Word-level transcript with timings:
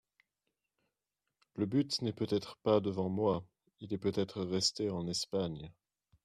Le 1.53 1.67
but 1.67 2.01
n'est 2.01 2.11
peut-être 2.11 2.57
pas 2.63 2.79
devant 2.79 3.07
moi; 3.07 3.45
il 3.81 3.93
est 3.93 3.99
peut-être 3.99 4.41
resté 4.41 4.89
en 4.89 5.05
Espagne. 5.05 5.71